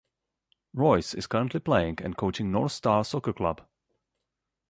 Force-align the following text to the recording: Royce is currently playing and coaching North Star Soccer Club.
Royce 0.73 1.13
is 1.13 1.27
currently 1.27 1.59
playing 1.59 2.01
and 2.01 2.17
coaching 2.17 2.51
North 2.51 2.71
Star 2.71 3.03
Soccer 3.03 3.33
Club. 3.33 3.61